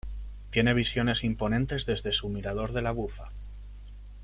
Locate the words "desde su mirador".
1.85-2.73